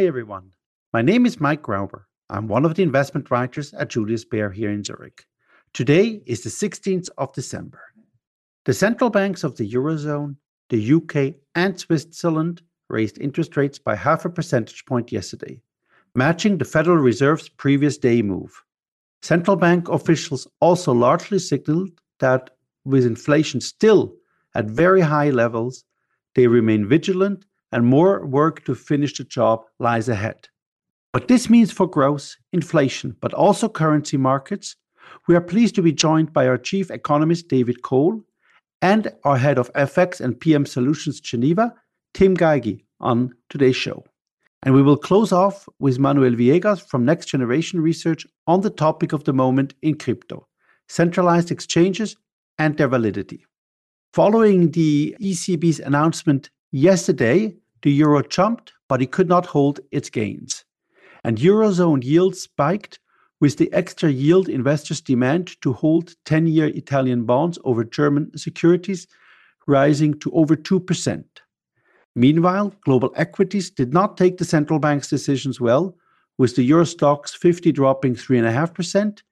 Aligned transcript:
Hi, 0.00 0.06
everyone. 0.06 0.52
My 0.94 1.02
name 1.02 1.26
is 1.26 1.42
Mike 1.42 1.64
Rauber. 1.64 2.04
I'm 2.30 2.48
one 2.48 2.64
of 2.64 2.74
the 2.74 2.82
investment 2.82 3.30
writers 3.30 3.74
at 3.74 3.90
Julius 3.90 4.24
Baer 4.24 4.50
here 4.50 4.70
in 4.70 4.82
Zurich. 4.82 5.26
Today 5.74 6.22
is 6.24 6.42
the 6.42 6.48
16th 6.48 7.10
of 7.18 7.34
December. 7.34 7.82
The 8.64 8.72
central 8.72 9.10
banks 9.10 9.44
of 9.44 9.58
the 9.58 9.70
Eurozone, 9.70 10.36
the 10.70 10.94
UK, 10.94 11.34
and 11.54 11.78
Switzerland 11.78 12.62
raised 12.88 13.18
interest 13.18 13.58
rates 13.58 13.78
by 13.78 13.94
half 13.94 14.24
a 14.24 14.30
percentage 14.30 14.86
point 14.86 15.12
yesterday, 15.12 15.60
matching 16.14 16.56
the 16.56 16.64
Federal 16.64 16.96
Reserve's 16.96 17.50
previous 17.50 17.98
day 17.98 18.22
move. 18.22 18.58
Central 19.20 19.56
bank 19.56 19.90
officials 19.90 20.48
also 20.60 20.94
largely 20.94 21.38
signaled 21.38 21.90
that 22.20 22.48
with 22.86 23.04
inflation 23.04 23.60
still 23.60 24.14
at 24.54 24.64
very 24.64 25.02
high 25.02 25.28
levels, 25.28 25.84
they 26.34 26.46
remain 26.46 26.88
vigilant 26.88 27.44
and 27.72 27.86
more 27.86 28.24
work 28.26 28.64
to 28.64 28.74
finish 28.74 29.16
the 29.16 29.24
job 29.24 29.64
lies 29.78 30.08
ahead. 30.08 30.48
What 31.12 31.28
this 31.28 31.50
means 31.50 31.72
for 31.72 31.88
growth, 31.88 32.36
inflation, 32.52 33.16
but 33.20 33.34
also 33.34 33.68
currency 33.68 34.16
markets, 34.16 34.76
we 35.26 35.34
are 35.34 35.40
pleased 35.40 35.74
to 35.74 35.82
be 35.82 35.92
joined 35.92 36.32
by 36.32 36.46
our 36.46 36.58
Chief 36.58 36.90
Economist, 36.90 37.48
David 37.48 37.82
Kohl, 37.82 38.24
and 38.80 39.12
our 39.24 39.36
Head 39.36 39.58
of 39.58 39.72
FX 39.72 40.20
and 40.20 40.38
PM 40.38 40.64
Solutions 40.66 41.20
Geneva, 41.20 41.74
Tim 42.14 42.36
Gagie, 42.36 42.84
on 43.00 43.32
today's 43.48 43.76
show. 43.76 44.04
And 44.62 44.74
we 44.74 44.82
will 44.82 44.96
close 44.96 45.32
off 45.32 45.68
with 45.78 45.98
Manuel 45.98 46.32
Villegas 46.32 46.86
from 46.86 47.04
Next 47.04 47.26
Generation 47.26 47.80
Research 47.80 48.26
on 48.46 48.60
the 48.60 48.70
topic 48.70 49.12
of 49.12 49.24
the 49.24 49.32
moment 49.32 49.74
in 49.82 49.96
crypto, 49.96 50.46
centralized 50.88 51.50
exchanges 51.50 52.16
and 52.58 52.76
their 52.76 52.88
validity. 52.88 53.46
Following 54.12 54.72
the 54.72 55.16
ECB's 55.20 55.80
announcement 55.80 56.50
yesterday, 56.70 57.54
the 57.82 57.90
euro 57.90 58.22
jumped, 58.22 58.72
but 58.88 59.02
it 59.02 59.10
could 59.10 59.28
not 59.28 59.46
hold 59.46 59.80
its 59.90 60.10
gains. 60.10 60.64
And 61.24 61.38
Eurozone 61.38 62.02
yields 62.02 62.42
spiked 62.42 62.98
with 63.40 63.56
the 63.56 63.72
extra 63.72 64.10
yield 64.10 64.48
investors 64.48 65.00
demand 65.00 65.60
to 65.62 65.72
hold 65.72 66.14
10 66.24 66.46
year 66.46 66.66
Italian 66.68 67.24
bonds 67.24 67.58
over 67.64 67.84
German 67.84 68.36
securities 68.36 69.06
rising 69.66 70.18
to 70.20 70.30
over 70.32 70.56
2%. 70.56 71.24
Meanwhile, 72.16 72.74
global 72.84 73.12
equities 73.16 73.70
did 73.70 73.92
not 73.92 74.16
take 74.16 74.38
the 74.38 74.44
central 74.44 74.78
bank's 74.78 75.08
decisions 75.08 75.60
well, 75.60 75.96
with 76.38 76.56
the 76.56 76.62
Euro 76.64 76.84
Stoxx 76.84 77.36
50 77.36 77.70
dropping 77.72 78.14
3.5% 78.14 79.22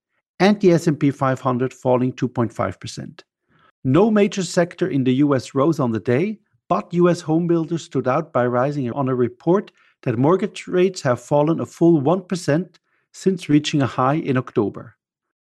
and 0.41 0.61
the 0.61 0.73
S&P 0.73 1.11
500 1.11 1.75
falling 1.75 2.12
2.5%. 2.12 3.23
No 3.84 4.11
major 4.11 4.42
sector 4.42 4.89
in 4.89 5.05
the 5.05 5.14
US 5.14 5.55
rose 5.55 5.80
on 5.80 5.92
the 5.92 6.00
day, 6.00 6.39
but 6.69 6.92
US 6.92 7.22
homebuilders 7.22 7.80
stood 7.80 8.06
out 8.06 8.33
by 8.33 8.47
rising 8.47 8.91
on 8.92 9.08
a 9.08 9.14
report 9.14 9.72
that 10.02 10.19
mortgage 10.19 10.66
rates 10.66 11.02
have 11.02 11.20
fallen 11.20 11.61
a 11.61 11.66
full 11.66 12.00
1% 12.00 12.74
since 13.12 13.48
reaching 13.48 13.83
a 13.83 13.86
high 13.86 14.14
in 14.14 14.36
October. 14.36 14.96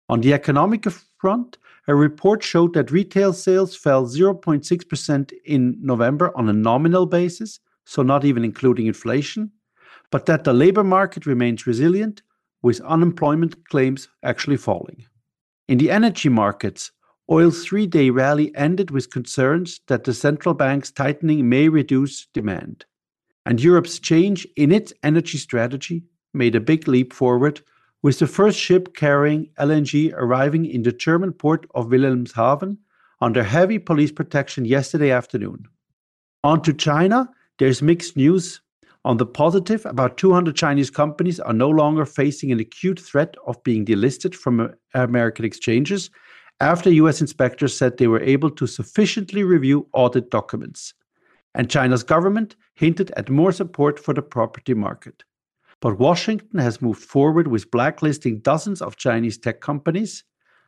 On 0.09 0.19
the 0.19 0.33
economic 0.33 0.85
front, 1.19 1.57
a 1.87 1.95
report 1.95 2.43
showed 2.43 2.73
that 2.73 2.91
retail 2.91 3.33
sales 3.33 3.75
fell 3.75 4.05
0.6% 4.05 5.31
in 5.45 5.77
November 5.81 6.35
on 6.35 6.49
a 6.49 6.53
nominal 6.53 7.05
basis, 7.05 7.59
so 7.85 8.01
not 8.01 8.25
even 8.25 8.43
including 8.43 8.87
inflation, 8.87 9.51
but 10.11 10.25
that 10.25 10.43
the 10.43 10.53
labor 10.53 10.83
market 10.83 11.25
remains 11.25 11.65
resilient, 11.65 12.21
with 12.61 12.81
unemployment 12.81 13.67
claims 13.69 14.07
actually 14.23 14.57
falling. 14.57 15.05
In 15.67 15.77
the 15.77 15.89
energy 15.89 16.29
markets, 16.29 16.91
oil's 17.31 17.63
three 17.63 17.87
day 17.87 18.09
rally 18.09 18.53
ended 18.55 18.91
with 18.91 19.09
concerns 19.09 19.79
that 19.87 20.03
the 20.03 20.13
central 20.13 20.53
bank's 20.53 20.91
tightening 20.91 21.47
may 21.47 21.69
reduce 21.69 22.27
demand. 22.33 22.85
And 23.45 23.61
Europe's 23.61 23.99
change 23.99 24.45
in 24.57 24.71
its 24.71 24.93
energy 25.01 25.37
strategy 25.37 26.03
made 26.33 26.55
a 26.55 26.59
big 26.59 26.87
leap 26.87 27.13
forward 27.13 27.61
with 28.03 28.19
the 28.19 28.27
first 28.27 28.59
ship 28.59 28.95
carrying 28.95 29.49
LNG 29.57 30.11
arriving 30.13 30.65
in 30.65 30.83
the 30.83 30.91
German 30.91 31.31
port 31.31 31.65
of 31.73 31.87
Wilhelmshaven 31.87 32.77
under 33.21 33.43
heavy 33.43 33.79
police 33.79 34.11
protection 34.11 34.65
yesterday 34.65 35.11
afternoon. 35.11 35.65
On 36.43 36.61
to 36.63 36.73
China, 36.73 37.29
there's 37.59 37.81
mixed 37.81 38.17
news. 38.17 38.61
On 39.05 39.17
the 39.17 39.25
positive, 39.25 39.85
about 39.85 40.17
200 40.17 40.55
Chinese 40.55 40.89
companies 40.89 41.39
are 41.39 41.53
no 41.53 41.69
longer 41.69 42.05
facing 42.05 42.51
an 42.51 42.59
acute 42.59 42.99
threat 42.99 43.35
of 43.47 43.63
being 43.63 43.85
delisted 43.85 44.35
from 44.35 44.73
American 44.93 45.45
exchanges 45.45 46.09
after 46.61 46.91
US 46.91 47.19
inspectors 47.21 47.75
said 47.75 47.97
they 47.97 48.07
were 48.07 48.21
able 48.21 48.51
to 48.51 48.67
sufficiently 48.67 49.43
review 49.43 49.87
audit 49.93 50.29
documents. 50.29 50.93
And 51.55 51.69
China's 51.69 52.03
government 52.03 52.55
hinted 52.75 53.11
at 53.17 53.29
more 53.29 53.51
support 53.51 53.99
for 53.99 54.13
the 54.13 54.21
property 54.21 54.73
market. 54.73 55.23
But 55.81 55.97
Washington 55.97 56.59
has 56.59 56.81
moved 56.81 57.01
forward 57.01 57.47
with 57.47 57.71
blacklisting 57.71 58.39
dozens 58.39 58.81
of 58.81 58.95
Chinese 58.95 59.39
tech 59.39 59.59
companies, 59.59 60.23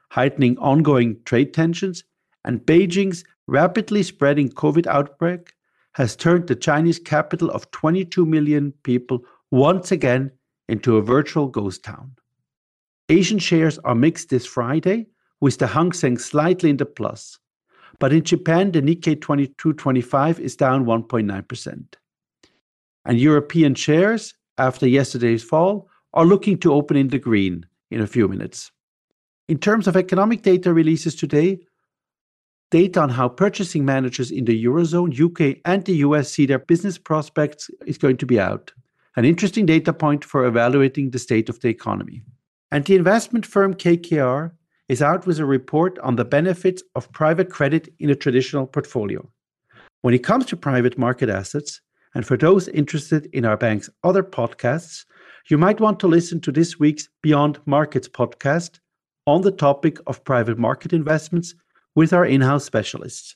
heightening 0.10 0.58
ongoing 0.58 1.22
trade 1.26 1.54
tensions, 1.54 2.04
and 2.44 2.66
Beijing's 2.66 3.24
rapidly 3.48 4.02
spreading 4.02 4.50
COVID 4.50 4.88
outbreak 4.88 5.54
has 5.94 6.16
turned 6.16 6.48
the 6.48 6.56
Chinese 6.56 6.98
capital 6.98 7.52
of 7.52 7.70
22 7.70 8.26
million 8.26 8.74
people 8.84 9.24
once 9.52 9.92
again 9.92 10.32
into 10.68 10.98
a 10.98 11.04
virtual 11.04 11.48
ghost 11.48 11.84
town. 11.84 12.16
Asian 13.10 13.38
shares 13.38 13.78
are 13.80 13.94
mixed 13.94 14.30
this 14.30 14.46
Friday, 14.46 15.08
with 15.44 15.58
the 15.58 15.68
Hang 15.68 15.92
Seng 15.92 16.18
slightly 16.18 16.70
in 16.70 16.78
the 16.78 16.86
plus. 16.86 17.38
But 18.00 18.14
in 18.14 18.24
Japan, 18.24 18.72
the 18.72 18.82
Nikkei 18.82 19.20
2225 19.20 20.40
is 20.40 20.56
down 20.56 20.86
1.9%. 20.86 21.96
And 23.04 23.20
European 23.20 23.76
shares 23.76 24.36
after 24.58 24.88
yesterday's 24.88 25.44
fall 25.44 25.90
are 26.14 26.24
looking 26.24 26.58
to 26.60 26.72
open 26.72 26.96
in 26.96 27.10
the 27.10 27.20
green 27.20 27.66
in 27.92 28.00
a 28.00 28.08
few 28.08 28.30
minutes. 28.30 28.72
In 29.50 29.58
terms 29.58 29.86
of 29.86 29.98
economic 29.98 30.44
data 30.44 30.72
releases 30.72 31.14
today, 31.14 31.60
data 32.72 33.02
on 33.02 33.10
how 33.10 33.28
purchasing 33.28 33.84
managers 33.84 34.32
in 34.32 34.46
the 34.46 34.64
Eurozone, 34.64 35.12
UK, 35.12 35.60
and 35.66 35.84
the 35.84 35.98
US 36.08 36.32
see 36.32 36.46
their 36.46 36.60
business 36.60 36.98
prospects 36.98 37.70
is 37.86 37.98
going 37.98 38.16
to 38.16 38.26
be 38.26 38.40
out. 38.40 38.72
An 39.18 39.26
interesting 39.26 39.66
data 39.66 39.92
point 39.92 40.24
for 40.24 40.46
evaluating 40.46 41.10
the 41.10 41.20
state 41.20 41.50
of 41.50 41.60
the 41.60 41.68
economy. 41.68 42.24
And 42.72 42.86
the 42.86 42.96
investment 42.96 43.46
firm 43.46 43.74
KKR 43.74 44.54
is 44.90 45.02
out 45.02 45.26
with 45.26 45.40
a 45.40 45.46
report 45.46 45.98
on 46.00 46.16
the 46.16 46.26
benefits 46.26 46.84
of 46.96 47.12
private 47.12 47.50
credit 47.50 47.94
in 48.00 48.10
a 48.10 48.16
traditional 48.16 48.68
portfolio. 48.68 49.28
When 50.02 50.14
it 50.14 50.24
comes 50.24 50.46
to 50.48 50.58
private 50.58 50.98
market 50.98 51.30
assets, 51.30 51.82
and 52.16 52.26
for 52.26 52.38
those 52.38 52.68
interested 52.68 53.28
in 53.34 53.46
our 53.46 53.58
bank's 53.58 53.90
other 54.04 54.24
podcasts, 54.24 55.06
you 55.50 55.58
might 55.58 55.80
want 55.80 56.00
to 56.00 56.08
listen 56.08 56.40
to 56.42 56.52
this 56.52 56.80
week's 56.80 57.10
Beyond 57.22 57.60
Markets 57.66 58.08
podcast 58.08 58.80
on 59.26 59.42
the 59.42 59.52
topic 59.52 59.98
of 60.08 60.24
private 60.24 60.58
market 60.58 60.94
investments 60.94 61.56
with 61.96 62.14
our 62.14 62.26
in 62.26 62.42
house 62.42 62.66
specialists. 62.66 63.36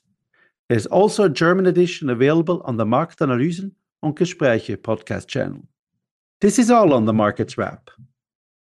There's 0.70 0.86
also 0.86 1.24
a 1.24 1.30
German 1.30 1.66
edition 1.66 2.10
available 2.10 2.62
on 2.66 2.78
the 2.78 2.86
Marktanalysen 2.86 3.72
und 4.04 4.18
Gespräche 4.18 4.78
podcast 4.78 5.28
channel. 5.28 5.68
This 6.42 6.60
is 6.60 6.70
all 6.70 6.94
on 6.94 7.06
the 7.06 7.14
Markets 7.14 7.58
Wrap. 7.58 7.90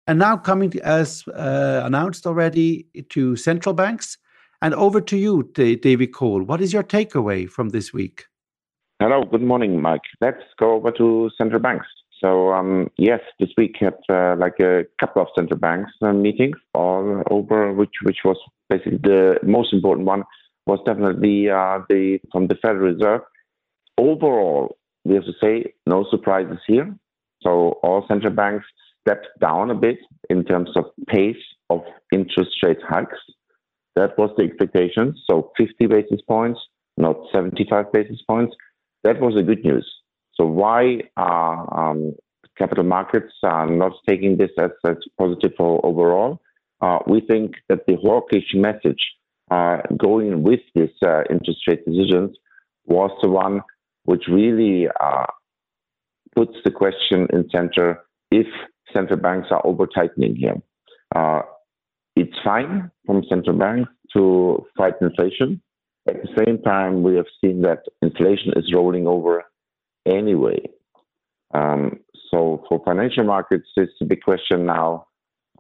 And 0.06 0.20
now 0.20 0.36
coming 0.36 0.70
to, 0.72 0.80
as 0.82 1.26
uh, 1.30 1.82
announced 1.86 2.28
already 2.28 2.88
to 3.10 3.36
central 3.36 3.74
banks. 3.74 4.18
And 4.62 4.74
over 4.74 5.02
to 5.02 5.18
you, 5.18 5.50
David 5.54 6.14
Kohl. 6.14 6.44
What 6.44 6.62
is 6.62 6.74
your 6.74 6.84
takeaway 6.84 7.50
from 7.50 7.70
this 7.70 7.94
week? 7.94 8.26
Hello, 9.00 9.24
good 9.24 9.42
morning, 9.42 9.82
Mike. 9.82 10.02
Let's 10.22 10.44
go 10.58 10.74
over 10.74 10.92
to 10.92 11.30
central 11.38 11.62
banks. 11.62 11.88
So 12.22 12.54
um, 12.54 12.90
yes, 12.98 13.20
this 13.40 13.50
week 13.58 13.76
had 13.80 13.96
uh, 14.10 14.36
like 14.38 14.60
a 14.62 14.86
couple 15.00 15.22
of 15.22 15.28
central 15.36 15.60
banks 15.60 15.92
uh, 16.02 16.14
meetings 16.14 16.56
all 16.74 17.22
over, 17.30 17.74
which 17.74 17.96
which 18.04 18.20
was 18.24 18.38
basically 18.70 19.00
the 19.04 19.40
most 19.44 19.74
important 19.74 20.08
one 20.08 20.24
was 20.66 20.80
definitely 20.86 21.50
uh, 21.50 21.80
the 21.90 22.20
from 22.32 22.48
the 22.48 22.56
Federal 22.56 22.94
Reserve. 22.94 23.22
Overall, 23.98 24.78
we 25.04 25.16
have 25.16 25.26
to 25.26 25.34
say 25.44 25.74
no 25.86 26.06
surprises 26.10 26.60
here. 26.66 26.96
So 27.42 27.80
all 27.84 28.06
central 28.08 28.34
banks 28.34 28.66
stepped 29.06 29.28
down 29.40 29.70
a 29.70 29.76
bit 29.76 29.98
in 30.30 30.44
terms 30.44 30.70
of 30.76 30.86
pace 31.08 31.44
of 31.70 31.82
interest 32.12 32.52
rate 32.64 32.82
hikes. 32.88 33.20
That 33.96 34.18
was 34.18 34.32
the 34.38 34.44
expectation. 34.44 35.16
So 35.30 35.52
50 35.58 35.88
basis 35.88 36.22
points, 36.28 36.60
not 36.98 37.18
75 37.32 37.92
basis 37.92 38.22
points 38.28 38.56
that 39.04 39.20
was 39.20 39.36
the 39.36 39.44
good 39.44 39.64
news. 39.64 39.90
So 40.36 40.46
why 40.46 41.02
are 41.18 41.92
um, 41.92 42.14
capital 42.58 42.84
markets 42.84 43.34
are 43.44 43.70
not 43.70 43.94
taking 44.08 44.38
this 44.38 44.52
as, 44.58 44.72
as 44.88 44.98
positive 45.18 45.52
for 45.58 45.86
overall? 45.86 46.42
Uh, 46.82 47.00
we 47.08 47.22
think 47.22 47.56
that 47.70 47.86
the 47.88 47.96
hawkish 47.96 48.54
message 48.54 49.00
uh, 49.52 49.78
going 49.98 50.44
with 50.44 50.62
this 50.74 50.90
uh, 51.06 51.24
interest 51.30 51.60
rate 51.68 51.86
decisions 51.86 52.36
was 52.86 53.12
the 53.22 53.30
one 53.30 53.62
which 54.06 54.24
really 54.28 54.88
uh, 55.00 55.26
puts 56.36 56.54
the 56.66 56.72
question 56.72 57.28
in 57.32 57.48
center 57.54 58.02
if 58.32 58.48
central 58.94 59.20
banks 59.20 59.48
are 59.52 59.66
over 59.66 59.88
tightening 59.88 60.36
here. 60.36 60.62
Uh, 61.16 61.42
it's 62.16 62.36
fine 62.44 62.92
from 63.06 63.24
central 63.30 63.58
banks 63.58 63.90
to 64.14 64.66
fight 64.78 64.94
inflation, 65.02 65.62
at 66.08 66.22
the 66.22 66.44
same 66.44 66.62
time, 66.62 67.02
we 67.02 67.16
have 67.16 67.28
seen 67.42 67.62
that 67.62 67.84
inflation 68.02 68.54
is 68.58 68.74
rolling 68.74 69.08
over 69.08 69.44
anyway. 70.06 70.62
Um, 71.54 72.00
so 72.30 72.66
for 72.68 72.82
financial 72.84 73.24
markets, 73.24 73.68
it's 73.78 73.94
a 74.02 74.06
big 74.06 74.22
question 74.22 74.66
now. 74.66 75.08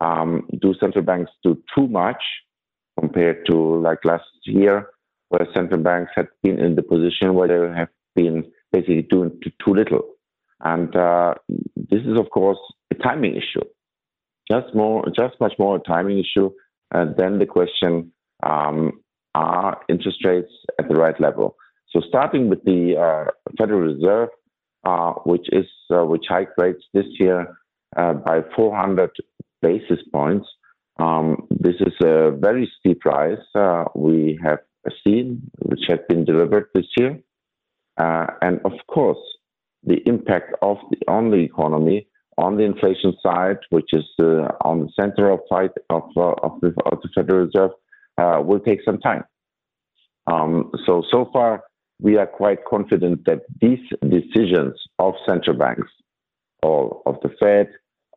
Um, 0.02 0.50
do 0.62 0.74
central 0.80 1.06
banks 1.06 1.32
do 1.44 1.62
too 1.76 1.88
much 1.88 2.22
compared 3.00 3.46
to 3.46 3.56
like 3.56 4.04
last 4.04 4.26
year, 4.44 4.90
where 5.30 5.48
central 5.54 5.82
banks 5.82 6.12
had 6.16 6.28
been 6.42 6.60
in 6.60 6.76
the 6.76 6.84
position 6.84 7.36
where 7.36 7.48
they 7.48 7.76
have 7.78 7.90
been 8.16 8.52
basically 8.74 9.04
doing 9.04 9.40
too 9.64 9.74
little? 9.74 10.04
And 10.60 10.94
uh, 10.96 11.36
this 11.76 12.02
is, 12.02 12.18
of 12.18 12.30
course, 12.32 12.60
a 12.94 13.04
timing 13.04 13.36
issue. 13.36 13.66
Just 14.52 14.76
more, 14.76 15.06
just 15.16 15.40
much 15.40 15.54
more 15.58 15.78
a 15.78 15.80
timing 15.80 16.20
issue 16.20 16.50
uh, 16.94 17.06
than 17.18 17.40
the 17.40 17.46
question: 17.46 18.12
um, 18.44 19.02
Are 19.36 19.82
interest 19.90 20.26
rates 20.26 20.52
at 20.80 20.90
the 20.90 20.96
right 20.96 21.20
level? 21.20 21.56
So, 21.92 22.02
starting 22.08 22.50
with 22.50 22.64
the 22.64 22.98
uh, 22.98 23.32
Federal 23.58 23.82
Reserve, 23.82 24.30
uh, 24.84 25.14
which 25.26 25.48
is 25.52 25.68
uh, 25.94 26.06
which 26.06 26.26
hiked 26.28 26.54
rates 26.58 26.84
this 26.94 27.06
year 27.20 27.56
uh, 27.96 28.14
by 28.14 28.42
400 28.56 29.12
basis 29.62 30.00
points. 30.12 30.48
Um, 31.00 31.48
this 31.50 31.76
is 31.80 31.94
a 32.04 32.32
very 32.32 32.72
steep 32.80 33.04
rise 33.06 33.38
we 33.96 34.40
have 34.44 34.60
seen, 35.04 35.50
which 35.60 35.82
has 35.88 36.00
been 36.08 36.26
delivered 36.26 36.68
this 36.76 36.86
year, 36.98 37.20
and 37.98 38.60
of 38.66 38.74
course, 38.88 39.18
the 39.84 39.98
impact 40.06 40.54
of 40.62 40.78
the, 40.92 40.98
on 41.08 41.32
the 41.32 41.38
economy 41.38 42.08
on 42.38 42.58
the 42.58 42.64
inflation 42.64 43.16
side, 43.22 43.58
which 43.70 43.90
is 43.94 44.06
uh, 44.20 44.48
on 44.62 44.82
the 44.82 44.90
center 45.00 45.30
of 45.30 45.40
fight 45.50 45.72
of, 45.90 46.04
uh, 46.18 46.34
of, 46.44 46.60
the, 46.62 46.74
of, 46.86 47.00
the, 47.02 47.10
Federal 47.16 47.46
Reserve, 47.46 47.72
uh, 48.18 48.42
will 48.42 48.60
take 48.60 48.80
some 48.84 49.00
time. 49.00 49.24
Um, 50.28 50.72
so 50.86 51.04
so 51.12 51.30
far, 51.34 51.64
we 52.00 52.18
are 52.18 52.26
quite 52.26 52.66
confident 52.66 53.26
that 53.26 53.42
these 53.62 53.80
decisions 54.02 54.76
of 55.00 55.14
central 55.28 55.58
banks, 55.58 55.92
or 56.62 57.02
of 57.06 57.18
the 57.22 57.30
Fed, 57.40 57.70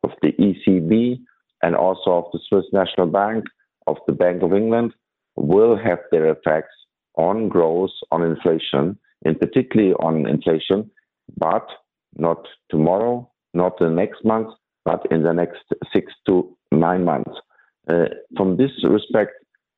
of 0.03 0.11
the 0.21 0.31
ECB, 0.33 1.19
and 1.63 1.75
also 1.75 2.11
of 2.11 2.25
the 2.31 2.39
Swiss 2.47 2.65
National 2.71 3.07
Bank, 3.07 3.45
of 3.87 3.97
the 4.07 4.13
Bank 4.13 4.41
of 4.43 4.53
England, 4.53 4.93
will 5.35 5.77
have 5.77 5.99
their 6.11 6.31
effects 6.31 6.73
on 7.15 7.49
growth, 7.49 7.91
on 8.11 8.23
inflation, 8.23 8.97
and 9.25 9.39
particularly 9.39 9.93
on 9.93 10.27
inflation, 10.27 10.89
but 11.35 11.67
not 12.15 12.47
tomorrow, 12.69 13.29
not 13.53 13.77
the 13.79 13.89
next 13.89 14.23
month, 14.23 14.49
but 14.85 15.05
in 15.11 15.23
the 15.23 15.33
next 15.33 15.63
six 15.93 16.13
to 16.27 16.55
nine 16.71 17.03
months. 17.03 17.31
Uh, 17.89 18.05
from 18.35 18.57
this 18.57 18.71
respect, 18.83 19.31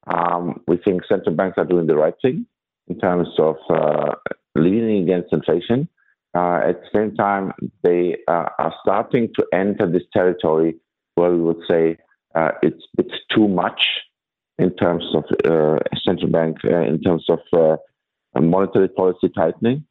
um, 0.07 0.61
we 0.67 0.77
think 0.77 1.03
central 1.07 1.35
banks 1.35 1.57
are 1.57 1.65
doing 1.65 1.87
the 1.87 1.95
right 1.95 2.15
thing 2.21 2.45
in 2.87 2.99
terms 2.99 3.27
of 3.37 3.55
uh, 3.69 4.15
leaning 4.55 5.03
against 5.03 5.31
inflation. 5.31 5.87
Uh, 6.35 6.61
at 6.69 6.81
the 6.81 6.87
same 6.93 7.15
time, 7.15 7.51
they 7.83 8.17
uh, 8.27 8.49
are 8.57 8.73
starting 8.81 9.29
to 9.35 9.45
enter 9.53 9.89
this 9.89 10.03
territory 10.13 10.75
where 11.15 11.31
we 11.31 11.41
would 11.41 11.61
say 11.69 11.97
uh, 12.35 12.51
it's 12.61 12.83
it's 12.97 13.15
too 13.33 13.47
much 13.47 13.81
in 14.57 14.75
terms 14.75 15.03
of 15.15 15.23
uh, 15.45 15.79
central 16.03 16.29
bank, 16.29 16.57
in 16.63 17.01
terms 17.01 17.25
of 17.29 17.39
monetary 18.39 18.89
policy 18.89 19.29
tightening, 19.29 19.83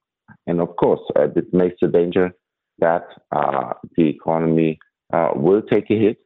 and 0.47 0.61
of 0.61 0.77
course, 0.77 1.01
it 1.17 1.53
makes 1.53 1.77
the 1.81 1.89
danger 1.89 2.33
that 2.79 3.07
the 3.33 4.09
economy 4.09 4.79
will 5.35 5.63
take 5.63 5.91
a 5.91 5.99
hit, 5.99 6.19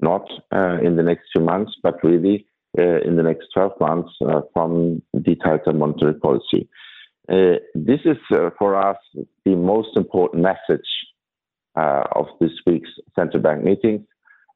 not 0.00 0.26
in 0.52 0.96
the 0.96 1.02
next 1.02 1.24
few 1.32 1.42
months, 1.42 1.72
but 1.82 2.02
really 2.02 2.46
uh, 2.76 3.00
in 3.02 3.14
the 3.14 3.22
next 3.22 3.46
12 3.54 3.72
months 3.80 4.10
uh, 4.26 4.40
from 4.52 5.00
the 5.12 5.36
tighter 5.36 5.72
monetary 5.72 6.14
policy. 6.14 6.68
Uh, 7.28 7.60
this 7.76 8.00
is 8.04 8.16
for 8.58 8.74
us 8.74 8.96
the 9.44 9.54
most 9.54 9.96
important 9.96 10.42
message 10.42 10.88
of 11.76 12.26
this 12.40 12.50
week's 12.66 12.90
central 13.14 13.40
bank 13.40 13.62
meetings, 13.62 14.04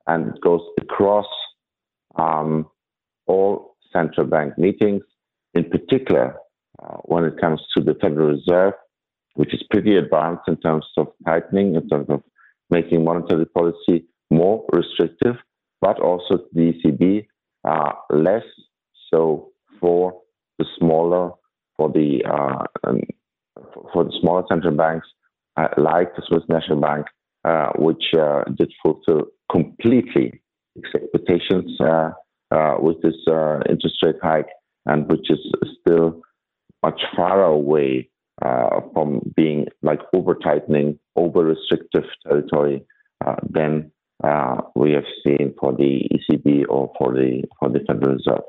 and 0.09 0.35
it 0.35 0.41
goes 0.41 0.63
across 0.81 1.27
um, 2.17 2.67
all 3.29 3.77
central 3.93 4.27
bank 4.27 4.59
meetings, 4.59 5.05
in 5.55 5.71
particular 5.71 6.35
uh, 6.83 6.97
when 7.05 7.25
it 7.25 7.41
comes 7.41 7.61
to 7.77 7.85
the 7.85 7.95
Federal 8.01 8.31
Reserve, 8.31 8.75
which 9.39 9.55
is 9.55 9.63
pretty 9.71 9.97
advanced 9.97 10.43
in 10.49 10.57
terms 10.57 10.85
of 10.97 11.07
tightening, 11.25 11.77
in 11.77 11.89
terms 11.89 12.07
of 12.09 12.21
making 12.71 13.05
monetary 13.05 13.47
policy 13.47 14.05
more 14.33 14.67
restrictive, 14.73 15.37
but 15.81 16.01
also 16.01 16.41
the 16.53 16.73
ECB, 16.73 17.25
uh, 17.65 17.93
less 18.11 18.43
so 19.09 19.51
for 19.81 20.21
the 20.59 20.67
smaller, 20.77 21.31
for 21.77 21.89
the 21.89 22.21
uh, 22.29 22.65
um, 22.83 23.01
for 23.93 24.03
the 24.03 24.13
smaller 24.21 24.43
central 24.49 24.77
banks, 24.77 25.07
uh, 25.57 25.69
like 25.77 26.17
the 26.17 26.23
Swiss 26.27 26.43
National 26.49 26.81
Bank, 26.81 27.07
uh, 27.45 27.71
which 27.79 28.07
uh, 28.19 28.43
did 28.57 28.73
fulfill 28.83 29.27
completely 29.53 30.43
expectations 30.77 31.81
uh, 31.81 32.11
with 32.81 33.01
this 33.03 33.15
interest 33.71 33.99
rate 34.03 34.17
hike, 34.21 34.49
and 34.87 35.09
which 35.09 35.31
is 35.31 35.39
still 35.81 36.23
much 36.83 37.01
far 37.15 37.45
away 37.45 38.11
from 38.41 39.21
being 39.37 39.67
like 39.83 40.01
over 40.13 40.35
tightening, 40.35 40.99
over 41.17 41.45
restrictive 41.45 42.05
territory 42.27 42.85
than 43.51 43.91
uh, 44.25 44.61
we 44.75 44.93
have 44.93 45.05
seen 45.25 45.55
for 45.61 45.73
the 45.73 46.09
ECB 46.13 46.65
or 46.69 46.93
for 46.99 47.13
the 47.13 47.45
for 47.59 47.69
the 47.69 47.81
Federal 47.87 48.15
Reserve. 48.17 48.43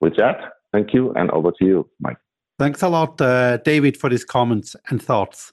With 0.00 0.16
that, 0.16 0.36
thank 0.72 0.92
you, 0.92 1.12
and 1.14 1.30
over 1.30 1.52
to 1.52 1.64
you, 1.64 1.88
Mike. 2.00 2.16
Thanks 2.58 2.82
a 2.82 2.88
lot, 2.88 3.20
uh, 3.20 3.58
David, 3.58 3.96
for 3.96 4.10
these 4.10 4.24
comments 4.24 4.74
and 4.88 5.02
thoughts. 5.02 5.52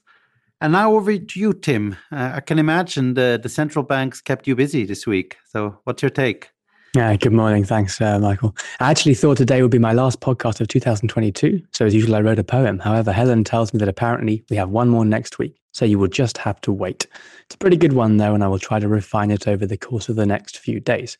And 0.60 0.72
now 0.72 0.92
over 0.92 1.16
to 1.16 1.40
you, 1.40 1.52
Tim. 1.54 1.96
Uh, 2.12 2.32
I 2.34 2.40
can 2.40 2.58
imagine 2.58 3.14
the, 3.14 3.40
the 3.42 3.48
central 3.48 3.84
banks 3.84 4.20
kept 4.20 4.46
you 4.46 4.54
busy 4.54 4.84
this 4.84 5.06
week. 5.06 5.38
So, 5.46 5.78
what's 5.84 6.02
your 6.02 6.10
take? 6.10 6.50
Yeah, 6.96 7.14
good 7.14 7.32
morning. 7.32 7.62
Thanks, 7.62 8.00
uh, 8.00 8.18
Michael. 8.18 8.56
I 8.80 8.90
actually 8.90 9.14
thought 9.14 9.36
today 9.36 9.62
would 9.62 9.70
be 9.70 9.78
my 9.78 9.92
last 9.92 10.20
podcast 10.20 10.60
of 10.60 10.66
2022. 10.66 11.62
So, 11.72 11.86
as 11.86 11.94
usual, 11.94 12.16
I 12.16 12.20
wrote 12.20 12.40
a 12.40 12.44
poem. 12.44 12.80
However, 12.80 13.12
Helen 13.12 13.44
tells 13.44 13.72
me 13.72 13.78
that 13.78 13.88
apparently 13.88 14.42
we 14.50 14.56
have 14.56 14.70
one 14.70 14.88
more 14.88 15.04
next 15.04 15.38
week. 15.38 15.54
So, 15.72 15.84
you 15.84 16.00
will 16.00 16.08
just 16.08 16.36
have 16.38 16.60
to 16.62 16.72
wait. 16.72 17.06
It's 17.44 17.54
a 17.54 17.58
pretty 17.58 17.76
good 17.76 17.92
one, 17.92 18.16
though, 18.16 18.34
and 18.34 18.42
I 18.42 18.48
will 18.48 18.58
try 18.58 18.80
to 18.80 18.88
refine 18.88 19.30
it 19.30 19.46
over 19.46 19.66
the 19.66 19.76
course 19.76 20.08
of 20.08 20.16
the 20.16 20.26
next 20.26 20.58
few 20.58 20.80
days. 20.80 21.16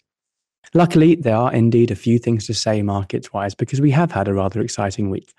Luckily, 0.74 1.14
there 1.14 1.36
are 1.36 1.52
indeed 1.52 1.92
a 1.92 1.96
few 1.96 2.18
things 2.18 2.46
to 2.46 2.54
say 2.54 2.82
markets 2.82 3.32
wise 3.32 3.54
because 3.54 3.80
we 3.80 3.92
have 3.92 4.10
had 4.10 4.26
a 4.26 4.34
rather 4.34 4.60
exciting 4.60 5.08
week. 5.08 5.32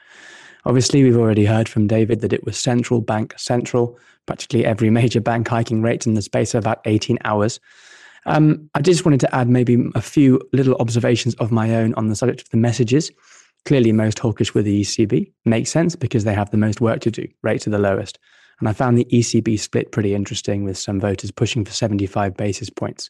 Obviously, 0.64 1.04
we've 1.04 1.18
already 1.18 1.44
heard 1.44 1.68
from 1.68 1.88
David 1.88 2.22
that 2.22 2.32
it 2.32 2.46
was 2.46 2.58
central 2.58 3.02
bank 3.02 3.34
central, 3.38 4.00
practically 4.28 4.66
every 4.66 4.92
major 4.92 5.20
bank 5.20 5.50
hiking 5.50 5.82
rates 5.82 6.06
in 6.06 6.14
the 6.14 6.22
space 6.22 6.54
of 6.54 6.64
about 6.64 6.80
18 6.86 7.18
hours. 7.26 7.60
Um, 8.26 8.70
I 8.76 8.82
just 8.82 9.06
wanted 9.06 9.20
to 9.22 9.36
add 9.36 9.50
maybe 9.50 9.90
a 9.96 10.02
few 10.02 10.40
little 10.54 10.76
observations 10.76 11.34
of 11.36 11.52
my 11.52 11.76
own 11.76 11.94
on 11.96 12.08
the 12.08 12.16
subject 12.16 12.42
of 12.42 12.50
the 12.50 12.58
messages. 12.58 13.12
Clearly, 13.66 13.92
most 13.92 14.20
hawkish 14.20 14.54
with 14.54 14.66
the 14.66 14.82
ECB 14.82 15.32
makes 15.46 15.72
sense 15.72 15.96
because 15.96 16.24
they 16.24 16.34
have 16.34 16.52
the 16.52 16.58
most 16.58 16.82
work 16.82 17.00
to 17.02 17.12
do, 17.12 17.28
rates 17.44 17.68
are 17.68 17.72
the 17.72 17.80
lowest. 17.80 18.20
And 18.60 18.70
I 18.70 18.74
found 18.74 18.98
the 18.98 19.06
ECB 19.06 19.60
split 19.60 19.92
pretty 19.92 20.14
interesting 20.14 20.64
with 20.64 20.78
some 20.78 21.00
voters 21.00 21.32
pushing 21.32 21.66
for 21.66 21.72
75 21.72 22.38
basis 22.38 22.70
points. 22.70 23.10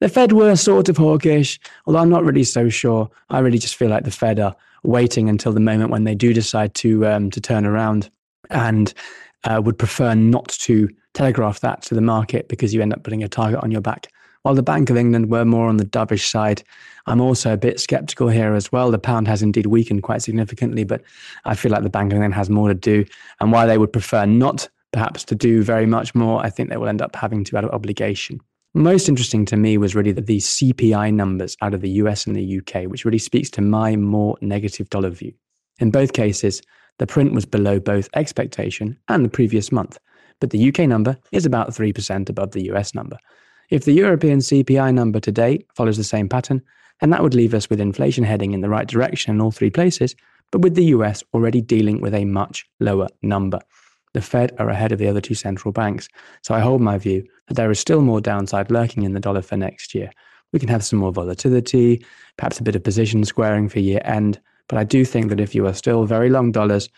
The 0.00 0.08
Fed 0.08 0.32
were 0.32 0.56
sort 0.56 0.88
of 0.88 0.96
hawkish, 0.96 1.60
although 1.84 1.98
I'm 1.98 2.08
not 2.08 2.24
really 2.24 2.44
so 2.44 2.70
sure. 2.70 3.10
I 3.28 3.40
really 3.40 3.58
just 3.58 3.76
feel 3.76 3.90
like 3.90 4.04
the 4.04 4.10
Fed 4.10 4.40
are 4.40 4.56
waiting 4.82 5.28
until 5.28 5.52
the 5.52 5.60
moment 5.60 5.90
when 5.90 6.04
they 6.04 6.14
do 6.14 6.32
decide 6.32 6.74
to 6.76 7.06
um, 7.06 7.30
to 7.30 7.40
turn 7.40 7.66
around 7.66 8.10
and 8.48 8.94
uh, 9.44 9.60
would 9.62 9.78
prefer 9.78 10.14
not 10.14 10.48
to 10.48 10.88
telegraph 11.14 11.60
that 11.60 11.82
to 11.82 11.94
the 11.94 12.00
market 12.00 12.48
because 12.48 12.72
you 12.72 12.82
end 12.82 12.92
up 12.92 13.02
putting 13.02 13.22
a 13.22 13.28
target 13.28 13.60
on 13.62 13.70
your 13.70 13.80
back. 13.80 14.08
While 14.42 14.54
the 14.54 14.62
Bank 14.62 14.88
of 14.88 14.96
England 14.96 15.30
were 15.30 15.44
more 15.44 15.68
on 15.68 15.76
the 15.76 15.84
dovish 15.84 16.30
side, 16.30 16.62
I'm 17.06 17.20
also 17.20 17.52
a 17.52 17.58
bit 17.58 17.78
skeptical 17.78 18.28
here 18.28 18.54
as 18.54 18.72
well. 18.72 18.90
The 18.90 18.98
pound 18.98 19.28
has 19.28 19.42
indeed 19.42 19.66
weakened 19.66 20.02
quite 20.02 20.22
significantly, 20.22 20.84
but 20.84 21.02
I 21.44 21.54
feel 21.54 21.70
like 21.70 21.82
the 21.82 21.90
Bank 21.90 22.12
of 22.12 22.16
England 22.16 22.34
has 22.34 22.48
more 22.48 22.68
to 22.68 22.74
do. 22.74 23.04
And 23.40 23.52
while 23.52 23.66
they 23.66 23.76
would 23.76 23.92
prefer 23.92 24.24
not 24.24 24.66
perhaps 24.92 25.24
to 25.24 25.34
do 25.34 25.62
very 25.62 25.84
much 25.84 26.14
more, 26.14 26.40
I 26.44 26.48
think 26.48 26.70
they 26.70 26.78
will 26.78 26.88
end 26.88 27.02
up 27.02 27.14
having 27.14 27.44
to 27.44 27.58
out 27.58 27.64
of 27.64 27.70
obligation. 27.70 28.40
Most 28.72 29.08
interesting 29.08 29.44
to 29.46 29.56
me 29.56 29.76
was 29.76 29.94
really 29.94 30.12
that 30.12 30.26
the 30.26 30.38
CPI 30.38 31.12
numbers 31.12 31.56
out 31.60 31.74
of 31.74 31.80
the 31.82 31.90
US 31.90 32.26
and 32.26 32.34
the 32.34 32.60
UK, 32.60 32.84
which 32.84 33.04
really 33.04 33.18
speaks 33.18 33.50
to 33.50 33.60
my 33.60 33.96
more 33.96 34.38
negative 34.40 34.88
dollar 34.88 35.10
view. 35.10 35.34
In 35.80 35.90
both 35.90 36.12
cases, 36.12 36.62
the 36.98 37.06
print 37.06 37.32
was 37.32 37.44
below 37.44 37.80
both 37.80 38.08
expectation 38.14 38.96
and 39.08 39.24
the 39.24 39.28
previous 39.28 39.72
month 39.72 39.98
but 40.40 40.50
the 40.50 40.68
UK 40.68 40.80
number 40.80 41.16
is 41.32 41.46
about 41.46 41.70
3% 41.70 42.28
above 42.28 42.52
the 42.52 42.64
US 42.72 42.94
number. 42.94 43.18
If 43.70 43.84
the 43.84 43.92
European 43.92 44.40
CPI 44.40 44.92
number 44.92 45.20
to 45.20 45.30
date 45.30 45.66
follows 45.74 45.96
the 45.96 46.04
same 46.04 46.28
pattern, 46.28 46.62
then 47.00 47.10
that 47.10 47.22
would 47.22 47.34
leave 47.34 47.54
us 47.54 47.70
with 47.70 47.80
inflation 47.80 48.24
heading 48.24 48.52
in 48.52 48.60
the 48.60 48.68
right 48.68 48.88
direction 48.88 49.34
in 49.34 49.40
all 49.40 49.52
three 49.52 49.70
places, 49.70 50.16
but 50.50 50.60
with 50.60 50.74
the 50.74 50.86
US 50.86 51.22
already 51.32 51.60
dealing 51.60 52.00
with 52.00 52.14
a 52.14 52.24
much 52.24 52.66
lower 52.80 53.08
number. 53.22 53.60
The 54.12 54.20
Fed 54.20 54.52
are 54.58 54.68
ahead 54.68 54.90
of 54.90 54.98
the 54.98 55.06
other 55.06 55.20
two 55.20 55.34
central 55.34 55.70
banks, 55.70 56.08
so 56.42 56.54
I 56.54 56.60
hold 56.60 56.80
my 56.80 56.98
view 56.98 57.24
that 57.46 57.54
there 57.54 57.70
is 57.70 57.78
still 57.78 58.02
more 58.02 58.20
downside 58.20 58.70
lurking 58.70 59.04
in 59.04 59.14
the 59.14 59.20
dollar 59.20 59.42
for 59.42 59.56
next 59.56 59.94
year. 59.94 60.10
We 60.52 60.58
can 60.58 60.68
have 60.68 60.84
some 60.84 60.98
more 60.98 61.12
volatility, 61.12 62.04
perhaps 62.36 62.58
a 62.58 62.64
bit 62.64 62.74
of 62.74 62.82
position 62.82 63.24
squaring 63.24 63.68
for 63.68 63.78
year 63.78 64.00
end, 64.04 64.40
but 64.68 64.78
I 64.78 64.84
do 64.84 65.04
think 65.04 65.28
that 65.28 65.40
if 65.40 65.54
you 65.54 65.66
are 65.66 65.74
still 65.74 66.04
very 66.06 66.28
long 66.28 66.50
dollars, 66.50 66.88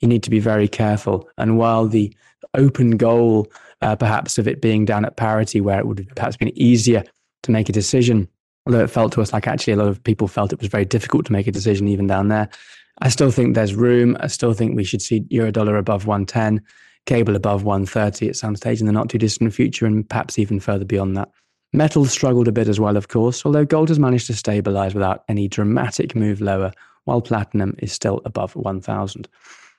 you 0.00 0.08
need 0.08 0.22
to 0.22 0.30
be 0.30 0.38
very 0.38 0.68
careful. 0.68 1.28
And 1.36 1.58
while 1.58 1.86
the 1.86 2.14
open 2.54 2.96
goal 2.96 3.50
uh, 3.82 3.96
perhaps 3.96 4.38
of 4.38 4.46
it 4.46 4.60
being 4.60 4.84
down 4.84 5.04
at 5.04 5.16
parity, 5.16 5.60
where 5.60 5.78
it 5.78 5.86
would 5.86 5.98
have 5.98 6.14
perhaps 6.14 6.36
been 6.36 6.56
easier 6.56 7.02
to 7.42 7.50
make 7.50 7.68
a 7.68 7.72
decision. 7.72 8.28
Although 8.66 8.84
it 8.84 8.90
felt 8.90 9.12
to 9.12 9.22
us 9.22 9.32
like 9.32 9.48
actually 9.48 9.72
a 9.72 9.76
lot 9.76 9.88
of 9.88 10.02
people 10.04 10.28
felt 10.28 10.52
it 10.52 10.60
was 10.60 10.68
very 10.68 10.84
difficult 10.84 11.26
to 11.26 11.32
make 11.32 11.48
a 11.48 11.52
decision 11.52 11.88
even 11.88 12.06
down 12.06 12.28
there. 12.28 12.48
I 13.00 13.08
still 13.08 13.32
think 13.32 13.54
there's 13.54 13.74
room. 13.74 14.16
I 14.20 14.28
still 14.28 14.52
think 14.52 14.76
we 14.76 14.84
should 14.84 15.02
see 15.02 15.24
euro 15.30 15.50
dollar 15.50 15.76
above 15.76 16.06
110, 16.06 16.62
cable 17.06 17.34
above 17.34 17.64
130 17.64 18.28
at 18.28 18.36
some 18.36 18.54
stage 18.54 18.80
in 18.80 18.86
the 18.86 18.92
not 18.92 19.08
too 19.08 19.18
distant 19.18 19.52
future, 19.52 19.86
and 19.86 20.08
perhaps 20.08 20.38
even 20.38 20.60
further 20.60 20.84
beyond 20.84 21.16
that. 21.16 21.28
Metals 21.72 22.12
struggled 22.12 22.48
a 22.48 22.52
bit 22.52 22.68
as 22.68 22.78
well, 22.78 22.96
of 22.96 23.08
course, 23.08 23.44
although 23.46 23.64
gold 23.64 23.88
has 23.88 23.98
managed 23.98 24.26
to 24.26 24.34
stabilize 24.34 24.94
without 24.94 25.24
any 25.28 25.48
dramatic 25.48 26.14
move 26.14 26.40
lower, 26.40 26.72
while 27.04 27.22
platinum 27.22 27.74
is 27.78 27.92
still 27.92 28.20
above 28.24 28.54
1000. 28.54 29.26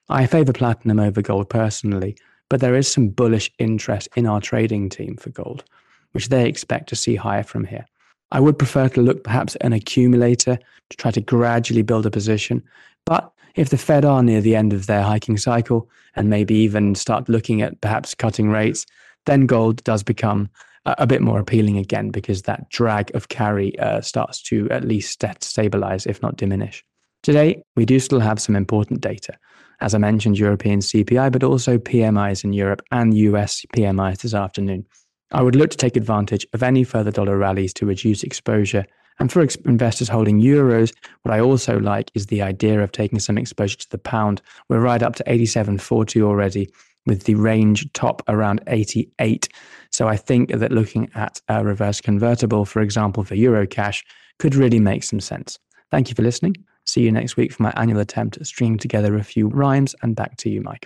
I 0.09 0.25
favor 0.25 0.51
platinum 0.51 0.99
over 0.99 1.21
gold 1.21 1.49
personally, 1.49 2.17
but 2.50 2.59
there 2.59 2.75
is 2.75 2.91
some 2.91 3.09
bullish 3.09 3.51
interest 3.59 4.09
in 4.15 4.25
our 4.25 4.41
trading 4.41 4.89
team 4.89 5.15
for 5.17 5.29
gold, 5.29 5.63
which 6.12 6.29
they 6.29 6.47
expect 6.47 6.89
to 6.89 6.95
see 6.95 7.15
higher 7.15 7.43
from 7.43 7.65
here. 7.65 7.85
I 8.31 8.39
would 8.39 8.57
prefer 8.57 8.89
to 8.89 9.01
look 9.01 9.23
perhaps 9.23 9.55
at 9.55 9.65
an 9.65 9.73
accumulator 9.73 10.57
to 10.89 10.97
try 10.97 11.12
to 11.12 11.21
gradually 11.21 11.83
build 11.83 12.05
a 12.05 12.12
position. 12.12 12.63
But 13.05 13.31
if 13.55 13.69
the 13.69 13.77
Fed 13.77 14.05
are 14.05 14.23
near 14.23 14.41
the 14.41 14.55
end 14.55 14.73
of 14.73 14.88
their 14.88 15.03
hiking 15.03 15.38
cycle 15.38 15.89
and 16.15 16.29
maybe 16.29 16.55
even 16.55 16.95
start 16.95 17.29
looking 17.29 17.62
at 17.62 17.79
perhaps 17.81 18.15
cutting 18.15 18.50
rates, 18.50 18.85
then 19.25 19.45
gold 19.45 19.83
does 19.83 20.03
become 20.03 20.50
a, 20.85 21.07
bit 21.07 21.21
more 21.21 21.39
appealing 21.39 21.77
again 21.77 22.09
because 22.09 22.41
that 22.41 22.69
drag 22.69 23.13
of 23.15 23.29
carry 23.29 23.77
uh, 23.79 24.01
starts 24.01 24.41
to 24.43 24.69
at 24.69 24.83
least 24.83 25.23
stabilize, 25.39 26.05
if 26.05 26.21
not 26.21 26.35
diminish. 26.35 26.83
Today, 27.21 27.63
we 27.75 27.85
do 27.85 28.00
still 28.00 28.19
have 28.19 28.41
some 28.41 28.55
important 28.55 29.00
data. 29.00 29.38
As 29.81 29.93
I 29.93 29.97
mentioned, 29.97 30.37
European 30.37 30.79
CPI, 30.79 31.31
but 31.31 31.43
also 31.43 31.77
PMIs 31.77 32.43
in 32.43 32.53
Europe 32.53 32.81
and 32.91 33.17
US 33.17 33.65
PMIs 33.75 34.21
this 34.21 34.33
afternoon. 34.33 34.85
I 35.31 35.41
would 35.41 35.55
look 35.55 35.71
to 35.71 35.77
take 35.77 35.95
advantage 35.95 36.45
of 36.53 36.61
any 36.61 36.83
further 36.83 37.11
dollar 37.11 37.37
rallies 37.37 37.73
to 37.75 37.85
reduce 37.85 38.23
exposure. 38.23 38.85
And 39.19 39.31
for 39.31 39.41
ex- 39.41 39.55
investors 39.65 40.09
holding 40.09 40.41
euros, 40.41 40.93
what 41.23 41.33
I 41.33 41.39
also 41.39 41.79
like 41.79 42.11
is 42.13 42.27
the 42.27 42.41
idea 42.41 42.81
of 42.81 42.91
taking 42.91 43.19
some 43.19 43.37
exposure 43.37 43.77
to 43.77 43.89
the 43.89 43.97
pound. 43.97 44.41
We're 44.69 44.79
right 44.79 45.01
up 45.01 45.15
to 45.15 45.23
87.40 45.23 46.21
already, 46.21 46.69
with 47.05 47.23
the 47.23 47.35
range 47.35 47.91
top 47.93 48.21
around 48.27 48.61
88. 48.67 49.49
So 49.91 50.07
I 50.07 50.17
think 50.17 50.51
that 50.51 50.71
looking 50.71 51.09
at 51.15 51.41
a 51.47 51.63
reverse 51.63 51.99
convertible, 51.99 52.65
for 52.65 52.81
example, 52.81 53.23
for 53.23 53.35
Euro 53.35 53.67
cash, 53.67 54.03
could 54.39 54.55
really 54.55 54.79
make 54.79 55.03
some 55.03 55.19
sense. 55.19 55.59
Thank 55.91 56.09
you 56.09 56.15
for 56.15 56.23
listening. 56.23 56.55
See 56.85 57.01
you 57.01 57.11
next 57.11 57.37
week 57.37 57.53
for 57.53 57.63
my 57.63 57.73
annual 57.75 57.99
attempt 57.99 58.37
at 58.37 58.45
stringing 58.45 58.77
together 58.77 59.15
a 59.15 59.23
few 59.23 59.47
rhymes. 59.47 59.95
And 60.01 60.15
back 60.15 60.37
to 60.37 60.49
you, 60.49 60.61
Mike. 60.61 60.85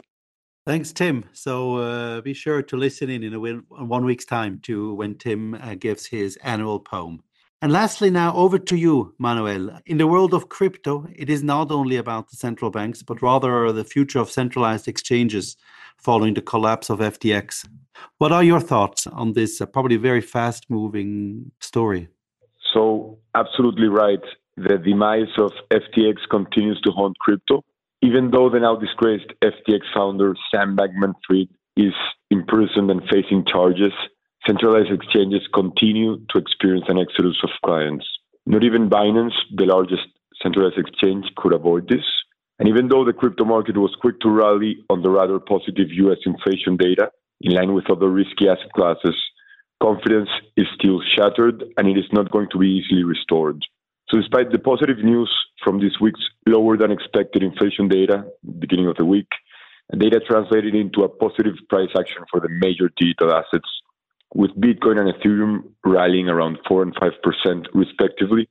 Thanks, 0.66 0.92
Tim. 0.92 1.24
So 1.32 1.78
uh, 1.78 2.22
be 2.22 2.34
sure 2.34 2.62
to 2.62 2.76
listen 2.76 3.10
in 3.10 3.24
in 3.24 3.34
a 3.34 3.40
win- 3.40 3.64
one 3.70 4.04
week's 4.04 4.26
time 4.26 4.60
to 4.64 4.94
when 4.96 5.16
Tim 5.16 5.54
uh, 5.54 5.76
gives 5.76 6.06
his 6.06 6.38
annual 6.44 6.80
poem. 6.80 7.24
And 7.62 7.72
lastly, 7.72 8.12
now 8.12 8.36
over 8.36 8.60
to 8.60 8.76
you, 8.76 9.16
Manuel. 9.18 9.80
In 9.88 9.98
the 9.98 10.06
world 10.06 10.34
of 10.34 10.50
crypto, 10.50 11.08
it 11.16 11.28
is 11.28 11.42
not 11.42 11.72
only 11.72 11.96
about 11.96 12.30
the 12.30 12.36
central 12.36 12.70
banks, 12.70 13.02
but 13.02 13.22
rather 13.22 13.72
the 13.72 13.84
future 13.84 14.20
of 14.20 14.30
centralized 14.30 14.88
exchanges 14.88 15.58
following 15.98 16.36
the 16.36 16.42
collapse 16.42 16.92
of 16.92 17.00
FTX. 17.00 17.68
What 18.20 18.32
are 18.32 18.44
your 18.44 18.60
thoughts 18.60 19.08
on 19.08 19.34
this 19.34 19.60
uh, 19.60 19.66
probably 19.66 19.98
very 19.98 20.22
fast 20.22 20.70
moving 20.70 21.52
story? 21.60 22.10
So, 22.74 23.18
absolutely 23.34 23.88
right. 23.88 24.24
The 24.58 24.78
demise 24.78 25.34
of 25.38 25.52
FTX 25.72 26.16
continues 26.30 26.82
to 26.82 26.92
haunt 26.92 27.18
crypto 27.20 27.64
even 28.02 28.30
though 28.32 28.50
the 28.50 28.60
now 28.60 28.76
disgraced 28.76 29.34
FTX 29.44 29.82
founder 29.94 30.36
Sam 30.54 30.78
Bankman 30.78 31.14
Fried 31.26 31.50
is 31.76 31.94
imprisoned 32.30 32.92
and 32.92 33.02
facing 33.10 33.44
charges, 33.46 33.94
centralized 34.46 34.92
exchanges 34.92 35.42
continue 35.54 36.18
to 36.30 36.38
experience 36.38 36.86
an 36.90 37.00
exodus 37.00 37.38
of 37.44 37.50
clients. 37.66 38.06
Not 38.46 38.64
even 38.64 38.90
Binance, 38.90 39.34
the 39.56 39.66
largest 39.66 40.08
centralized 40.42 40.78
exchange, 40.78 41.26
could 41.38 41.54
avoid 41.54 41.90
this. 41.90 42.06
And 42.60 42.70
even 42.70 42.88
though 42.88 43.04
the 43.04 43.14
crypto 43.14 43.46
market 43.46 43.78
was 43.78 43.96
quick 44.00 44.20
to 44.22 44.30
rally 44.30 44.78
on 44.90 45.02
the 45.02 45.10
rather 45.10 45.40
positive 45.40 45.90
US 45.92 46.18
inflation 46.26 46.78
data, 46.78 47.10
in 47.42 47.54
line 47.54 47.74
with 47.74 47.90
other 47.90 48.10
risky 48.10 48.48
asset 48.48 48.72
classes, 48.74 49.16
confidence 49.82 50.30
is 50.56 50.66
still 50.80 51.02
shattered 51.16 51.64
and 51.78 51.88
it 51.88 51.98
is 51.98 52.12
not 52.12 52.32
going 52.32 52.48
to 52.52 52.58
be 52.60 52.68
easily 52.68 53.04
restored. 53.04 53.64
So, 54.10 54.18
despite 54.18 54.52
the 54.52 54.60
positive 54.60 55.00
news 55.00 55.30
from 55.64 55.82
this 55.82 56.00
week's 56.00 56.22
lower 56.46 56.78
than 56.78 56.92
expected 56.92 57.44
inflation 57.44 57.90
data, 57.90 58.26
beginning 58.60 58.88
of 58.88 58.96
the 58.96 59.04
week, 59.04 59.28
data 59.98 60.22
translated 60.26 60.76
into 60.76 61.04
a 61.04 61.10
positive 61.10 61.56
price 61.70 61.90
action 61.98 62.24
for 62.32 62.40
the 62.40 62.48
major 62.50 62.90
digital 62.96 63.34
assets, 63.34 63.68
with 64.34 64.52
Bitcoin 64.52 65.00
and 65.00 65.14
Ethereum 65.14 65.64
rallying 65.86 66.30
around 66.30 66.58
4 66.68 66.84
and 66.84 66.96
5% 66.96 67.66
respectively. 67.74 68.48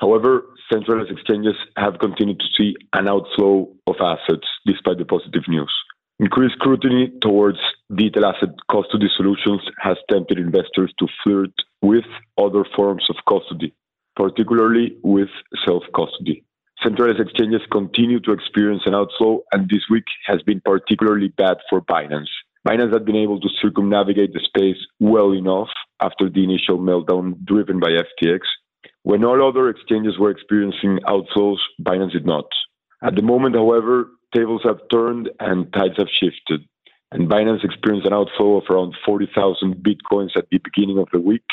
However, 0.00 0.44
centralized 0.72 1.10
exchanges 1.10 1.54
have 1.76 1.98
continued 1.98 2.40
to 2.40 2.46
see 2.56 2.76
an 2.92 3.08
outflow 3.08 3.68
of 3.86 3.96
assets 4.00 4.46
despite 4.64 4.98
the 4.98 5.04
positive 5.04 5.42
news. 5.48 5.72
Increased 6.20 6.54
scrutiny 6.54 7.12
towards 7.20 7.58
digital 7.94 8.26
asset 8.26 8.50
custody 8.70 9.08
solutions 9.16 9.62
has 9.78 9.96
tempted 10.10 10.38
investors 10.38 10.92
to 10.98 11.06
flirt 11.24 11.52
with 11.82 12.04
other 12.38 12.64
forms 12.76 13.06
of 13.08 13.16
custody, 13.28 13.74
particularly 14.20 14.98
with 15.02 15.30
self 15.66 15.82
custody. 15.96 16.44
Centralized 16.82 17.20
exchanges 17.20 17.62
continue 17.72 18.20
to 18.20 18.32
experience 18.32 18.82
an 18.84 18.94
outflow, 18.94 19.40
and 19.52 19.68
this 19.70 19.84
week 19.90 20.04
has 20.26 20.42
been 20.42 20.60
particularly 20.60 21.28
bad 21.28 21.56
for 21.70 21.80
Binance. 21.80 22.28
Binance 22.68 22.92
had 22.92 23.06
been 23.06 23.16
able 23.16 23.40
to 23.40 23.48
circumnavigate 23.62 24.34
the 24.34 24.40
space 24.44 24.76
well 24.98 25.32
enough 25.32 25.68
after 26.00 26.28
the 26.28 26.44
initial 26.44 26.78
meltdown 26.78 27.42
driven 27.46 27.80
by 27.80 27.88
FTX. 27.88 28.40
When 29.04 29.24
all 29.24 29.46
other 29.46 29.70
exchanges 29.70 30.18
were 30.18 30.30
experiencing 30.30 30.98
outflows, 31.06 31.56
Binance 31.80 32.12
did 32.12 32.26
not. 32.26 32.44
At 33.02 33.16
the 33.16 33.22
moment, 33.22 33.56
however, 33.56 34.10
tables 34.36 34.60
have 34.64 34.80
turned 34.92 35.30
and 35.40 35.72
tides 35.72 35.94
have 35.96 36.08
shifted. 36.20 36.60
And 37.10 37.28
Binance 37.28 37.64
experienced 37.64 38.06
an 38.06 38.12
outflow 38.12 38.58
of 38.58 38.64
around 38.68 38.94
40,000 39.06 39.76
bitcoins 39.76 40.36
at 40.36 40.44
the 40.50 40.58
beginning 40.58 40.98
of 40.98 41.08
the 41.10 41.20
week, 41.20 41.48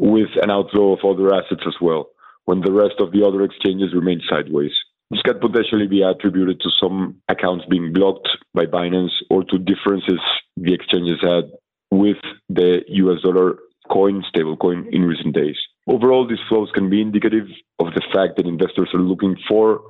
with 0.00 0.30
an 0.42 0.50
outflow 0.50 0.94
of 0.94 1.04
other 1.04 1.34
assets 1.34 1.62
as 1.66 1.74
well, 1.78 2.08
when 2.46 2.62
the 2.62 2.72
rest 2.72 2.94
of 3.00 3.12
the 3.12 3.22
other 3.22 3.42
exchanges 3.42 3.94
remained 3.94 4.22
sideways. 4.28 4.72
This 5.10 5.20
can 5.22 5.38
potentially 5.38 5.86
be 5.86 6.02
attributed 6.02 6.60
to 6.60 6.70
some 6.80 7.20
accounts 7.28 7.66
being 7.68 7.92
blocked 7.92 8.28
by 8.54 8.64
Binance 8.64 9.12
or 9.28 9.44
to 9.44 9.58
differences 9.58 10.20
the 10.56 10.72
exchanges 10.72 11.18
had 11.20 11.50
with 11.90 12.16
the 12.48 12.80
US 12.86 13.20
dollar 13.22 13.58
coin, 13.90 14.24
stablecoin, 14.34 14.88
in 14.90 15.02
recent 15.02 15.34
days. 15.34 15.56
Overall, 15.86 16.26
these 16.26 16.38
flows 16.48 16.70
can 16.72 16.88
be 16.88 17.02
indicative 17.02 17.48
of 17.78 17.88
the 17.94 18.02
fact 18.14 18.36
that 18.36 18.46
investors 18.46 18.88
are 18.94 19.00
looking 19.00 19.36
for 19.48 19.82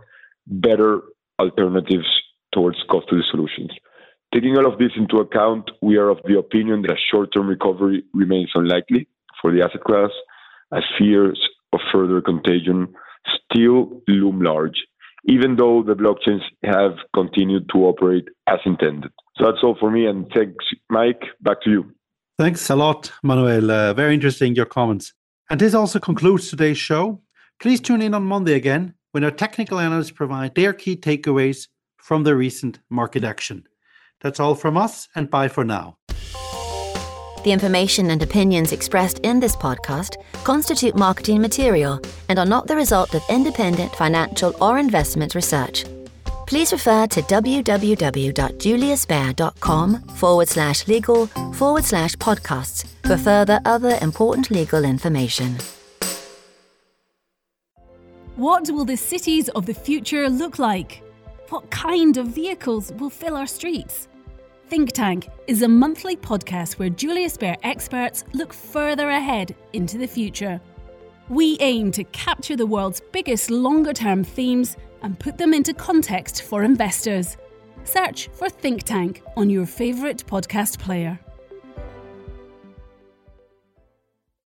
better 0.47 1.03
alternatives 1.39 2.09
towards 2.53 2.79
custody 2.91 3.23
solutions. 3.31 3.71
Taking 4.35 4.57
all 4.57 4.67
of 4.67 4.79
this 4.79 4.93
into 4.97 5.19
account, 5.19 5.71
we 5.83 5.99
are 5.99 6.09
of 6.09 6.19
the 6.25 6.39
opinion 6.39 6.83
that 6.83 6.93
a 6.93 7.07
short 7.13 7.33
term 7.33 7.47
recovery 7.47 8.03
remains 8.13 8.51
unlikely 8.55 9.07
for 9.41 9.53
the 9.53 9.63
asset 9.63 9.85
class, 9.85 10.11
as 10.73 10.83
fears 10.99 11.41
of 11.73 11.81
further 11.93 12.21
contagion 12.21 12.93
still 13.51 14.03
loom 14.09 14.41
large, 14.41 14.85
even 15.27 15.57
though 15.57 15.83
the 15.83 15.95
blockchains 15.95 16.43
have 16.65 16.93
continued 17.15 17.69
to 17.73 17.81
operate 17.81 18.29
as 18.47 18.59
intended. 18.65 19.11
So 19.37 19.45
that's 19.47 19.63
all 19.63 19.77
for 19.79 19.91
me, 19.91 20.07
and 20.07 20.27
thanks, 20.35 20.65
Mike. 20.89 21.23
Back 21.41 21.63
to 21.63 21.71
you. 21.71 21.95
Thanks 22.39 22.71
a 22.71 22.77
lot, 22.77 23.13
Manuel. 23.23 23.71
Uh, 23.71 23.95
very 23.95 24.15
interesting, 24.15 24.55
your 24.55 24.67
comments. 24.67 25.13
And 25.51 25.61
this 25.61 25.75
also 25.75 25.99
concludes 25.99 26.49
today's 26.49 26.79
show. 26.79 27.21
Please 27.61 27.81
tune 27.81 28.01
in 28.01 28.15
on 28.15 28.23
Monday 28.23 28.55
again 28.55 28.95
when 29.13 29.25
our 29.25 29.31
technical 29.31 29.79
analysts 29.79 30.11
provide 30.11 30.55
their 30.55 30.73
key 30.73 30.97
takeaways 30.97 31.69
from 31.99 32.25
the 32.25 32.35
recent 32.35 32.79
market 32.89 33.25
action. 33.25 33.67
That's 34.21 34.41
all 34.41 34.55
from 34.55 34.77
us, 34.77 35.09
and 35.15 35.31
bye 35.31 35.49
for 35.49 35.65
now. 35.65 35.99
The 37.43 37.53
information 37.53 38.11
and 38.11 38.23
opinions 38.23 38.73
expressed 38.73 39.21
in 39.21 39.41
this 39.41 39.57
podcast 39.57 40.17
constitute 40.45 40.95
marketing 40.95 41.41
material 41.41 41.99
and 42.29 42.39
are 42.39 42.45
not 42.45 42.67
the 42.67 42.77
result 42.77 43.15
of 43.15 43.23
independent 43.31 43.97
financial 43.97 44.55
or 44.63 44.79
investment 44.79 45.35
research. 45.35 45.87
Please 46.47 46.71
refer 46.73 47.07
to 47.07 47.23
www.juliusbaer.com 47.23 50.01
forward 50.17 50.49
slash 50.49 50.87
legal 50.89 51.27
forward 51.55 51.85
slash 51.85 52.15
podcasts 52.17 52.85
for 53.07 53.17
further 53.17 53.61
other 53.65 53.97
important 54.03 54.51
legal 54.51 54.85
information. 54.85 55.57
What 58.37 58.69
will 58.71 58.85
the 58.85 58.97
cities 58.97 59.49
of 59.51 59.67
the 59.67 59.75
future 59.75 60.29
look 60.29 60.59
like? 60.59 61.05
What 61.49 61.71
kind 61.71 62.17
of 62.17 62.27
vehicles 62.29 62.93
will 62.93 63.11
fill 63.11 63.37
our 63.37 63.47
streets? 63.47 64.09
Think 64.71 64.93
Tank 64.93 65.29
is 65.49 65.63
a 65.63 65.69
monthly 65.69 66.15
podcast 66.15 66.79
where 66.79 66.91
Julius 66.91 67.37
Baer 67.37 67.57
experts 67.65 68.23
look 68.35 68.53
further 68.53 69.09
ahead 69.09 69.57
into 69.73 69.99
the 69.99 70.07
future. 70.07 70.61
We 71.29 71.57
aim 71.59 71.91
to 71.91 72.05
capture 72.05 72.55
the 72.55 72.69
world's 72.69 73.03
biggest 73.11 73.51
longer 73.51 73.93
term 73.93 74.23
themes 74.23 74.77
and 75.03 75.19
put 75.19 75.39
them 75.39 75.55
into 75.55 75.75
context 75.75 76.43
for 76.43 76.63
investors. 76.63 77.37
Search 77.83 78.29
for 78.29 78.49
Think 78.49 78.85
Tank 78.85 79.25
on 79.37 79.51
your 79.51 79.67
favourite 79.67 80.25
podcast 80.25 80.79
player. 80.79 81.19